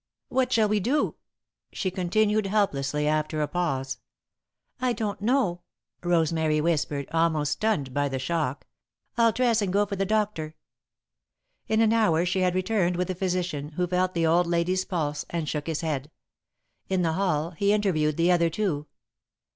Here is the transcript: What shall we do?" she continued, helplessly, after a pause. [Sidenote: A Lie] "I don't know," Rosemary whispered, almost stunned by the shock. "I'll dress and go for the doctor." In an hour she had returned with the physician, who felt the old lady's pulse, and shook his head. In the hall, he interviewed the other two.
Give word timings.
What 0.29 0.51
shall 0.51 0.67
we 0.67 0.79
do?" 0.79 1.13
she 1.71 1.91
continued, 1.91 2.47
helplessly, 2.47 3.07
after 3.07 3.39
a 3.39 3.47
pause. 3.47 3.99
[Sidenote: 4.79 4.79
A 4.79 4.81
Lie] 4.83 4.89
"I 4.89 4.93
don't 4.93 5.21
know," 5.21 5.61
Rosemary 6.01 6.59
whispered, 6.59 7.07
almost 7.13 7.51
stunned 7.51 7.93
by 7.93 8.09
the 8.09 8.17
shock. 8.17 8.65
"I'll 9.15 9.31
dress 9.31 9.61
and 9.61 9.71
go 9.71 9.85
for 9.85 9.95
the 9.95 10.07
doctor." 10.07 10.55
In 11.67 11.81
an 11.81 11.93
hour 11.93 12.25
she 12.25 12.39
had 12.39 12.55
returned 12.55 12.95
with 12.95 13.09
the 13.09 13.13
physician, 13.13 13.73
who 13.73 13.85
felt 13.85 14.15
the 14.15 14.25
old 14.25 14.47
lady's 14.47 14.85
pulse, 14.85 15.23
and 15.29 15.47
shook 15.47 15.67
his 15.67 15.81
head. 15.81 16.09
In 16.89 17.03
the 17.03 17.13
hall, 17.13 17.51
he 17.51 17.71
interviewed 17.71 18.17
the 18.17 18.31
other 18.31 18.49
two. 18.49 18.87